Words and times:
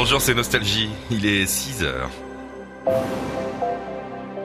Bonjour, 0.00 0.20
c'est 0.20 0.32
Nostalgie. 0.32 0.90
Il 1.10 1.26
est 1.26 1.44
6 1.44 1.82
heures. 1.82 2.08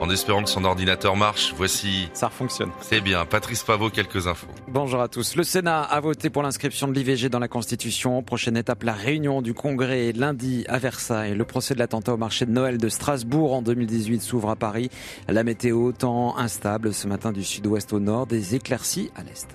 En 0.00 0.10
espérant 0.10 0.42
que 0.42 0.50
son 0.50 0.64
ordinateur 0.64 1.14
marche, 1.14 1.54
voici. 1.56 2.08
Ça 2.12 2.28
fonctionne. 2.28 2.70
C'est 2.80 3.00
bien. 3.00 3.24
Patrice 3.24 3.62
Pavot, 3.62 3.88
quelques 3.88 4.26
infos. 4.26 4.48
Bonjour 4.66 5.00
à 5.00 5.06
tous. 5.06 5.36
Le 5.36 5.44
Sénat 5.44 5.82
a 5.82 6.00
voté 6.00 6.28
pour 6.28 6.42
l'inscription 6.42 6.88
de 6.88 6.92
l'IVG 6.92 7.28
dans 7.28 7.38
la 7.38 7.46
Constitution. 7.46 8.20
Prochaine 8.24 8.56
étape, 8.56 8.82
la 8.82 8.94
réunion 8.94 9.42
du 9.42 9.54
Congrès 9.54 10.10
lundi 10.10 10.64
à 10.68 10.80
Versailles. 10.80 11.36
Le 11.36 11.44
procès 11.44 11.74
de 11.74 11.78
l'attentat 11.78 12.14
au 12.14 12.16
marché 12.16 12.46
de 12.46 12.50
Noël 12.50 12.76
de 12.76 12.88
Strasbourg 12.88 13.54
en 13.54 13.62
2018 13.62 14.22
s'ouvre 14.22 14.50
à 14.50 14.56
Paris. 14.56 14.90
La 15.28 15.44
météo, 15.44 15.92
temps 15.92 16.36
instable 16.36 16.92
ce 16.92 17.06
matin 17.06 17.30
du 17.30 17.44
sud-ouest 17.44 17.92
au 17.92 18.00
nord, 18.00 18.26
des 18.26 18.56
éclaircies 18.56 19.12
à 19.14 19.22
l'est. 19.22 19.46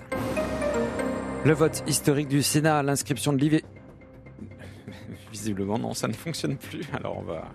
Le 1.44 1.52
vote 1.52 1.82
historique 1.86 2.28
du 2.28 2.42
Sénat 2.42 2.78
à 2.78 2.82
l'inscription 2.82 3.34
de 3.34 3.38
l'IVG. 3.38 3.64
Visiblement, 5.30 5.78
non, 5.78 5.94
ça 5.94 6.08
ne 6.08 6.12
fonctionne 6.12 6.56
plus. 6.56 6.82
Alors 6.92 7.18
on 7.18 7.22
va 7.22 7.48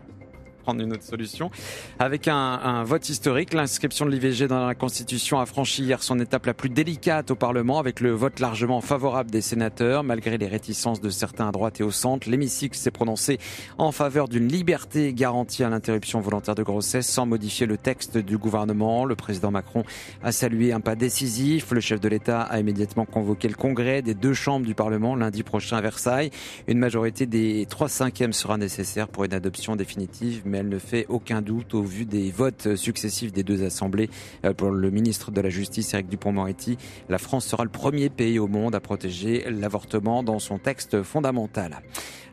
prendre 0.66 0.82
une 0.82 0.94
autre 0.94 1.04
solution. 1.04 1.52
Avec 2.00 2.28
un, 2.28 2.36
un 2.36 2.84
vote 2.84 3.08
historique, 3.08 3.54
l'inscription 3.54 4.08
de 4.08 4.10
l'IVG 4.10 4.48
dans 4.48 4.66
la 4.66 4.74
Constitution 4.74 5.40
a 5.40 5.46
franchi 5.46 5.84
hier 5.84 6.02
son 6.02 6.20
étape 6.20 6.48
la 6.48 6.56
plus 6.56 6.70
délicate 6.70 7.30
au 7.30 7.36
Parlement 7.36 7.78
avec 7.78 8.00
le 8.00 8.10
vote 8.10 8.40
largement 8.40 8.82
favorable 8.82 9.30
des 9.30 9.42
sénateurs. 9.42 10.04
Malgré 10.04 10.40
les 10.40 10.48
réticences 10.48 11.02
de 11.02 11.12
certains 11.12 11.50
à 11.50 11.52
droite 11.52 11.80
et 11.82 11.84
au 11.84 11.92
centre, 11.92 12.28
l'hémicycle 12.28 12.76
s'est 12.76 12.90
prononcé 12.90 13.38
en 13.78 13.92
faveur 13.92 14.28
d'une 14.28 14.48
liberté 14.48 15.14
garantie 15.14 15.64
à 15.64 15.70
l'interruption 15.70 16.20
volontaire 16.20 16.56
de 16.56 16.64
grossesse 16.64 17.08
sans 17.08 17.28
modifier 17.28 17.68
le 17.68 17.78
texte 17.78 18.18
du 18.18 18.40
gouvernement. 18.40 19.06
Le 19.06 19.16
président 19.16 19.52
Macron 19.52 19.84
a 20.24 20.32
salué 20.32 20.74
un 20.74 20.80
pas 20.80 20.96
décisif. 20.96 21.70
Le 21.70 21.80
chef 21.80 22.00
de 22.00 22.10
l'État 22.10 22.42
a 22.42 22.60
immédiatement 22.60 23.06
convoqué 23.06 23.48
le 23.50 23.56
congrès 23.56 24.02
des 24.02 24.16
deux 24.16 24.34
chambres 24.34 24.66
du 24.66 24.74
Parlement 24.74 25.16
lundi 25.16 25.44
prochain 25.44 25.78
à 25.78 25.82
Versailles. 25.82 26.32
Une 26.68 26.80
majorité 26.80 27.28
des 27.28 27.68
trois 27.70 27.88
cinquièmes 27.88 28.34
sera 28.34 28.58
nécessaire 28.58 29.08
pour 29.10 29.26
une 29.26 29.34
adoption 29.36 29.76
définitive, 29.76 30.42
elle 30.56 30.70
ne 30.70 30.80
fait 30.80 31.06
aucun 31.10 31.42
doute 31.42 31.74
au 31.74 31.84
vu 31.84 32.06
des 32.06 32.32
votes 32.32 32.76
successifs 32.76 33.32
des 33.32 33.44
deux 33.44 33.64
assemblées. 33.64 34.10
Euh, 34.46 34.54
Pour 34.54 34.72
le 34.72 34.90
ministre 34.90 35.32
de 35.32 35.42
la 35.42 35.50
Justice, 35.50 35.94
Éric 35.94 36.10
Dupont-Moretti, 36.10 36.78
la 37.10 37.18
France 37.18 37.46
sera 37.46 37.64
le 37.64 37.70
premier 37.70 38.10
pays 38.10 38.40
au 38.40 38.48
monde 38.48 38.76
à 38.76 38.80
protéger 38.80 39.46
l'avortement 39.50 40.24
dans 40.24 40.40
son 40.40 40.58
texte 40.58 41.04
fondamental. 41.04 41.82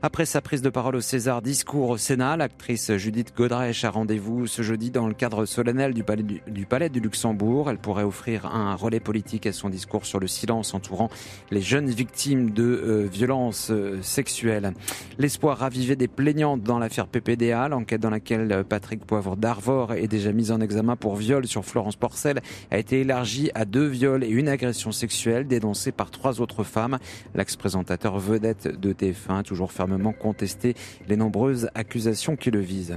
Après 0.05 0.27
sa 0.27 0.41
prise 0.41 0.63
de 0.63 0.69
parole 0.69 0.97
au 0.97 1.01
César, 1.01 1.43
discours 1.43 1.91
au 1.91 1.97
Sénat, 1.97 2.37
l'actrice 2.37 2.91
Judith 2.97 3.33
Godrèche 3.37 3.85
a 3.85 3.91
rendez-vous 3.91 4.49
ce 4.49 4.63
jeudi 4.63 4.91
dans 4.91 5.07
le 5.07 5.15
cadre 5.15 5.47
solennel 5.47 5.95
du 5.95 6.03
palais 6.03 6.25
du, 6.25 6.43
du 6.49 6.67
palais 6.67 6.89
du 6.89 6.99
Luxembourg. 6.99 7.71
Elle 7.71 7.79
pourrait 7.79 8.03
offrir 8.03 8.47
un 8.47 8.75
relais 8.75 8.99
politique 8.99 9.47
à 9.47 9.53
son 9.53 9.69
discours 9.69 10.05
sur 10.05 10.19
le 10.19 10.27
silence 10.27 10.75
entourant 10.75 11.09
les 11.53 11.61
jeunes 11.61 11.89
victimes 11.89 12.51
de 12.51 12.65
euh, 12.65 13.07
violences 13.07 13.71
euh, 13.71 14.03
sexuelles. 14.03 14.73
L'espoir 15.19 15.59
ravivé 15.59 15.95
des 15.95 16.09
plaignantes 16.09 16.65
dans 16.65 16.81
l'affaire 16.81 17.07
PPDA, 17.07 17.69
l'enquête 17.69 18.01
dans 18.01 18.11
laquelle 18.13 18.53
euh, 18.53 18.63
Patrick 18.63 19.05
Poivre 19.05 19.37
d'Arvor 19.37 19.95
est 19.95 20.07
déjà 20.07 20.33
mis 20.33 20.53
en 20.53 20.61
examen 20.61 20.95
pour 20.95 21.17
viol 21.17 21.47
sur 21.47 21.65
Florence 21.65 21.97
Porcel 21.97 22.41
a 22.71 22.79
été 22.79 23.01
élargie 23.01 23.51
à 23.55 23.65
deux 23.65 23.87
viols 23.87 24.23
et 24.23 24.29
une 24.29 24.49
agression 24.49 24.93
sexuelle 24.93 25.47
dénoncée 25.47 25.91
par 25.91 26.11
trois 26.11 26.41
autres 26.41 26.63
femmes. 26.63 26.99
L'ex-présentateur 27.35 28.19
vedette 28.19 28.69
de 28.69 28.93
TF1 28.93 29.43
toujours 29.43 29.73
fermement 29.73 30.13
contesté 30.13 30.75
les 31.09 31.17
nombreuses 31.17 31.69
accusations 31.75 32.37
qui 32.37 32.51
le 32.51 32.61
visent. 32.61 32.97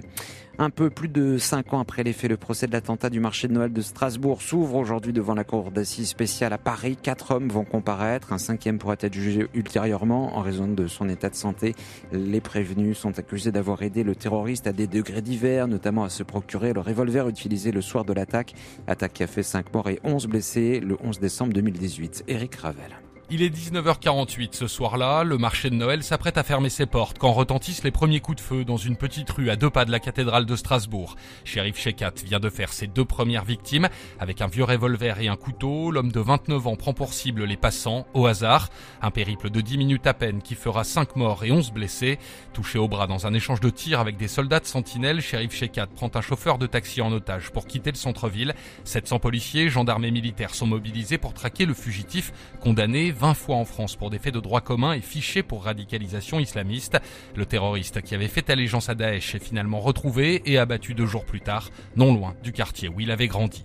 Un 0.57 0.69
peu 0.69 0.89
plus 0.89 1.09
de 1.09 1.37
cinq 1.37 1.73
ans 1.73 1.79
après 1.79 2.03
les 2.03 2.13
faits, 2.13 2.29
le 2.29 2.37
procès 2.37 2.65
de 2.65 2.71
l'attentat 2.71 3.09
du 3.09 3.19
marché 3.19 3.49
de 3.49 3.53
Noël 3.53 3.73
de 3.73 3.81
Strasbourg 3.81 4.41
s'ouvre 4.41 4.75
aujourd'hui 4.75 5.11
devant 5.11 5.33
la 5.33 5.43
cour 5.43 5.69
d'assises 5.69 6.07
spéciale 6.07 6.53
à 6.53 6.57
Paris. 6.57 6.95
Quatre 6.95 7.31
hommes 7.31 7.49
vont 7.49 7.65
comparaître. 7.65 8.31
Un 8.31 8.37
cinquième 8.37 8.77
pourrait 8.77 8.95
être 9.01 9.13
jugé 9.13 9.47
ultérieurement 9.53 10.37
en 10.37 10.41
raison 10.41 10.69
de 10.69 10.87
son 10.87 11.09
état 11.09 11.29
de 11.29 11.35
santé. 11.35 11.75
Les 12.13 12.39
prévenus 12.39 12.97
sont 12.97 13.19
accusés 13.19 13.51
d'avoir 13.51 13.81
aidé 13.81 14.03
le 14.03 14.15
terroriste 14.15 14.65
à 14.65 14.71
des 14.71 14.87
degrés 14.87 15.21
divers, 15.21 15.67
notamment 15.67 16.05
à 16.05 16.09
se 16.09 16.23
procurer 16.23 16.71
le 16.71 16.79
revolver 16.79 17.27
utilisé 17.27 17.73
le 17.73 17.81
soir 17.81 18.05
de 18.05 18.13
l'attaque. 18.13 18.53
Attaque 18.87 19.11
qui 19.11 19.23
a 19.23 19.27
fait 19.27 19.43
cinq 19.43 19.73
morts 19.73 19.89
et 19.89 19.99
11 20.05 20.27
blessés 20.27 20.79
le 20.79 20.97
11 21.03 21.19
décembre 21.19 21.51
2018. 21.51 22.23
Eric 22.29 22.55
Ravel. 22.55 23.04
Il 23.31 23.41
est 23.41 23.49
19h48 23.49 24.49
ce 24.51 24.67
soir-là, 24.67 25.23
le 25.23 25.39
marché 25.39 25.71
de 25.71 25.75
Noël 25.75 26.03
s'apprête 26.03 26.37
à 26.37 26.43
fermer 26.43 26.69
ses 26.69 26.85
portes 26.85 27.17
quand 27.17 27.33
retentissent 27.33 27.83
les 27.83 27.89
premiers 27.89 28.19
coups 28.19 28.37
de 28.37 28.41
feu 28.41 28.63
dans 28.63 28.77
une 28.77 28.97
petite 28.97 29.31
rue 29.31 29.49
à 29.49 29.55
deux 29.55 29.71
pas 29.71 29.83
de 29.83 29.91
la 29.91 29.99
cathédrale 29.99 30.45
de 30.45 30.55
Strasbourg. 30.55 31.15
Shérif 31.43 31.75
Shekat 31.75 32.13
vient 32.23 32.39
de 32.39 32.51
faire 32.51 32.71
ses 32.71 32.85
deux 32.85 33.03
premières 33.03 33.43
victimes. 33.43 33.89
Avec 34.19 34.41
un 34.41 34.47
vieux 34.47 34.63
revolver 34.63 35.19
et 35.21 35.27
un 35.27 35.37
couteau, 35.37 35.89
l'homme 35.89 36.11
de 36.11 36.19
29 36.19 36.67
ans 36.67 36.75
prend 36.75 36.93
pour 36.93 37.15
cible 37.15 37.45
les 37.45 37.57
passants 37.57 38.05
au 38.13 38.27
hasard. 38.27 38.69
Un 39.01 39.09
périple 39.09 39.49
de 39.49 39.59
10 39.59 39.79
minutes 39.79 40.05
à 40.05 40.13
peine 40.13 40.43
qui 40.43 40.53
fera 40.53 40.83
5 40.83 41.15
morts 41.15 41.43
et 41.43 41.51
11 41.51 41.71
blessés. 41.71 42.19
Touché 42.53 42.77
au 42.77 42.87
bras 42.87 43.07
dans 43.07 43.25
un 43.25 43.33
échange 43.33 43.59
de 43.59 43.71
tirs 43.71 44.01
avec 44.01 44.17
des 44.17 44.27
soldats 44.27 44.59
de 44.59 44.67
sentinelle, 44.67 45.19
Shérif 45.19 45.55
Shekat 45.55 45.87
prend 45.87 46.11
un 46.13 46.21
chauffeur 46.21 46.59
de 46.59 46.67
taxi 46.67 47.01
en 47.01 47.11
otage 47.11 47.49
pour 47.49 47.65
quitter 47.65 47.89
le 47.89 47.97
centre-ville. 47.97 48.53
700 48.83 49.17
policiers, 49.17 49.67
gendarmes 49.67 50.05
et 50.05 50.11
militaires 50.11 50.53
sont 50.53 50.67
mobilisés 50.67 51.17
pour 51.17 51.33
traquer 51.33 51.65
le 51.65 51.73
fugitif 51.73 52.31
condamné 52.61 53.14
20 53.15 53.33
fois 53.33 53.55
en 53.55 53.65
France 53.65 53.95
pour 53.95 54.09
des 54.09 54.19
faits 54.19 54.33
de 54.33 54.39
droit 54.39 54.61
commun 54.61 54.93
et 54.93 55.01
fiché 55.01 55.43
pour 55.43 55.63
radicalisation 55.63 56.39
islamiste. 56.39 56.97
Le 57.35 57.45
terroriste 57.45 58.01
qui 58.01 58.15
avait 58.15 58.27
fait 58.27 58.49
allégeance 58.49 58.89
à 58.89 58.95
Daesh 58.95 59.35
est 59.35 59.43
finalement 59.43 59.79
retrouvé 59.79 60.41
et 60.45 60.57
abattu 60.57 60.93
deux 60.93 61.05
jours 61.05 61.25
plus 61.25 61.41
tard, 61.41 61.69
non 61.95 62.13
loin 62.13 62.35
du 62.43 62.51
quartier 62.51 62.89
où 62.89 62.99
il 62.99 63.11
avait 63.11 63.27
grandi. 63.27 63.63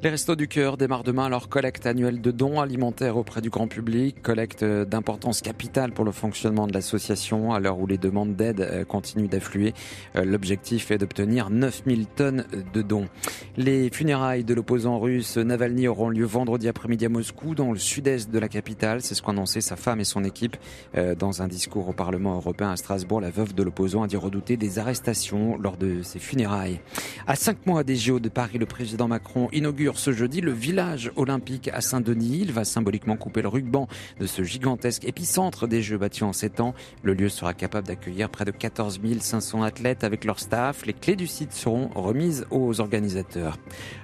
Les 0.00 0.10
Restos 0.10 0.36
du 0.36 0.46
Cœur 0.46 0.76
démarrent 0.76 1.02
demain 1.02 1.28
leur 1.28 1.48
collecte 1.48 1.84
annuelle 1.84 2.20
de 2.20 2.30
dons 2.30 2.60
alimentaires 2.60 3.16
auprès 3.16 3.40
du 3.40 3.50
grand 3.50 3.66
public, 3.66 4.22
collecte 4.22 4.62
d'importance 4.62 5.40
capitale 5.40 5.90
pour 5.90 6.04
le 6.04 6.12
fonctionnement 6.12 6.68
de 6.68 6.72
l'association 6.72 7.52
à 7.52 7.58
l'heure 7.58 7.80
où 7.80 7.86
les 7.88 7.98
demandes 7.98 8.36
d'aide 8.36 8.60
euh, 8.60 8.84
continuent 8.84 9.26
d'affluer. 9.28 9.74
Euh, 10.14 10.24
L'objectif 10.24 10.92
est 10.92 10.98
d'obtenir 10.98 11.50
9000 11.50 12.06
tonnes 12.06 12.44
de 12.72 12.80
dons. 12.80 13.08
Les 13.56 13.90
funérailles 13.90 14.44
de 14.44 14.54
l'opposant 14.54 15.00
russe 15.00 15.36
Navalny 15.36 15.88
auront 15.88 16.10
lieu 16.10 16.26
vendredi 16.26 16.68
après-midi 16.68 17.06
à 17.06 17.08
Moscou, 17.08 17.56
dans 17.56 17.72
le 17.72 17.78
sud-est 17.78 18.30
de 18.30 18.38
la 18.38 18.48
capitale. 18.48 19.02
C'est 19.02 19.16
ce 19.16 19.22
qu'ont 19.22 19.32
annoncé 19.32 19.60
sa 19.60 19.74
femme 19.74 19.98
et 19.98 20.04
son 20.04 20.22
équipe 20.22 20.56
euh, 20.96 21.16
dans 21.16 21.42
un 21.42 21.48
discours 21.48 21.88
au 21.88 21.92
Parlement 21.92 22.36
européen 22.36 22.70
à 22.70 22.76
Strasbourg. 22.76 23.20
La 23.20 23.30
veuve 23.30 23.52
de 23.52 23.64
l'opposant 23.64 24.04
a 24.04 24.06
dit 24.06 24.16
redouter 24.16 24.56
des 24.56 24.78
arrestations 24.78 25.58
lors 25.58 25.76
de 25.76 26.02
ses 26.02 26.20
funérailles. 26.20 26.78
À 27.26 27.34
cinq 27.34 27.66
mois 27.66 27.82
des 27.82 27.96
JO 27.96 28.20
de 28.20 28.28
Paris, 28.28 28.58
le 28.58 28.66
président 28.66 29.08
Macron 29.08 29.48
inaugure 29.50 29.87
ce 29.96 30.12
jeudi 30.12 30.40
le 30.40 30.52
village 30.52 31.10
olympique 31.16 31.70
à 31.72 31.80
Saint-Denis. 31.80 32.40
Il 32.42 32.52
va 32.52 32.64
symboliquement 32.64 33.16
couper 33.16 33.40
le 33.40 33.48
ruban 33.48 33.88
de 34.20 34.26
ce 34.26 34.42
gigantesque 34.42 35.04
épicentre 35.04 35.66
des 35.66 35.80
Jeux 35.80 35.96
bâtis 35.96 36.24
en 36.24 36.32
sept 36.32 36.60
ans. 36.60 36.74
Le 37.02 37.14
lieu 37.14 37.28
sera 37.28 37.54
capable 37.54 37.86
d'accueillir 37.86 38.28
près 38.28 38.44
de 38.44 38.50
14 38.50 39.00
500 39.20 39.62
athlètes 39.62 40.04
avec 40.04 40.24
leur 40.24 40.40
staff. 40.40 40.84
Les 40.84 40.92
clés 40.92 41.16
du 41.16 41.26
site 41.26 41.52
seront 41.52 41.88
remises 41.94 42.44
aux 42.50 42.80
organisateurs. 42.80 43.56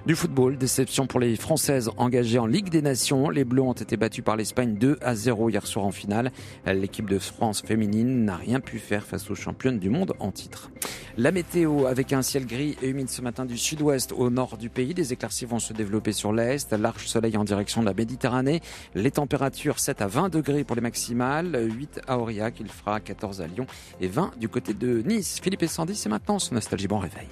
Du 0.05 0.15
football, 0.15 0.57
déception 0.57 1.05
pour 1.05 1.19
les 1.19 1.35
Françaises 1.35 1.91
engagées 1.97 2.39
en 2.39 2.47
Ligue 2.47 2.69
des 2.69 2.81
Nations. 2.81 3.29
Les 3.29 3.43
Bleus 3.43 3.61
ont 3.61 3.73
été 3.73 3.97
battus 3.97 4.23
par 4.23 4.37
l'Espagne 4.37 4.75
2 4.75 4.97
à 5.01 5.13
0 5.13 5.49
hier 5.49 5.67
soir 5.67 5.85
en 5.85 5.91
finale. 5.91 6.31
L'équipe 6.65 7.09
de 7.09 7.19
France 7.19 7.61
féminine 7.61 8.23
n'a 8.23 8.37
rien 8.37 8.61
pu 8.61 8.79
faire 8.79 9.05
face 9.05 9.29
aux 9.29 9.35
championnes 9.35 9.79
du 9.79 9.89
monde 9.89 10.13
en 10.19 10.31
titre. 10.31 10.71
La 11.17 11.31
météo 11.31 11.85
avec 11.85 12.11
un 12.11 12.21
ciel 12.21 12.45
gris 12.45 12.75
et 12.81 12.89
humide 12.89 13.09
ce 13.09 13.21
matin 13.21 13.45
du 13.45 13.57
sud-ouest 13.57 14.11
au 14.11 14.29
nord 14.29 14.57
du 14.57 14.69
pays. 14.69 14.93
Des 14.93 15.13
éclaircies 15.13 15.45
vont 15.45 15.59
se 15.59 15.71
développer 15.71 16.11
sur 16.11 16.33
l'est. 16.33 16.73
Large 16.73 17.07
soleil 17.07 17.37
en 17.37 17.45
direction 17.45 17.79
de 17.79 17.85
la 17.85 17.93
Méditerranée. 17.93 18.61
Les 18.95 19.11
températures 19.11 19.79
7 19.79 20.01
à 20.01 20.07
20 20.07 20.27
degrés 20.27 20.65
pour 20.65 20.75
les 20.75 20.81
maximales. 20.81 21.57
8 21.71 22.01
à 22.07 22.19
Aurillac. 22.19 22.55
Il 22.59 22.67
fera 22.67 22.99
14 22.99 23.39
à 23.41 23.47
Lyon 23.47 23.65
et 24.01 24.07
20 24.07 24.31
du 24.37 24.49
côté 24.49 24.73
de 24.73 25.01
Nice. 25.03 25.39
Philippe 25.41 25.63
et 25.63 25.67
Sandy, 25.67 25.95
c'est 25.95 26.09
maintenant 26.09 26.37
ce 26.37 26.53
Nostalgie 26.53 26.87
Bon 26.87 26.99
Réveil. 26.99 27.27